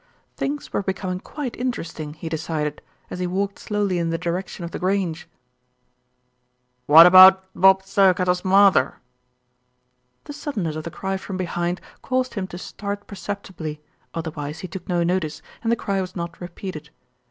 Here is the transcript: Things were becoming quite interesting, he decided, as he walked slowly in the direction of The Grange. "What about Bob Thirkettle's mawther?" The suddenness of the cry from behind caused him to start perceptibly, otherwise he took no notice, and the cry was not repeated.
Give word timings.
Things 0.35 0.73
were 0.73 0.81
becoming 0.81 1.19
quite 1.19 1.55
interesting, 1.57 2.15
he 2.15 2.27
decided, 2.27 2.81
as 3.11 3.19
he 3.19 3.27
walked 3.27 3.59
slowly 3.59 3.99
in 3.99 4.09
the 4.09 4.17
direction 4.17 4.65
of 4.65 4.71
The 4.71 4.79
Grange. 4.79 5.29
"What 6.87 7.05
about 7.05 7.43
Bob 7.53 7.83
Thirkettle's 7.83 8.41
mawther?" 8.43 8.95
The 10.23 10.33
suddenness 10.33 10.75
of 10.75 10.85
the 10.85 10.89
cry 10.89 11.17
from 11.17 11.37
behind 11.37 11.81
caused 12.01 12.33
him 12.33 12.47
to 12.47 12.57
start 12.57 13.05
perceptibly, 13.05 13.79
otherwise 14.15 14.61
he 14.61 14.67
took 14.67 14.89
no 14.89 15.03
notice, 15.03 15.43
and 15.61 15.71
the 15.71 15.75
cry 15.75 16.01
was 16.01 16.15
not 16.15 16.41
repeated. 16.41 16.89